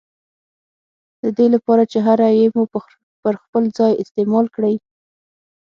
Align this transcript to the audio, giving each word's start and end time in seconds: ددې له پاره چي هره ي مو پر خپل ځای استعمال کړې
ددې 1.21 1.45
له 1.53 1.59
پاره 1.65 1.85
چي 1.91 1.99
هره 2.05 2.27
ي 2.41 2.43
مو 2.55 2.63
پر 3.21 3.33
خپل 3.43 3.63
ځای 3.77 3.93
استعمال 4.03 4.45
کړې 4.55 4.75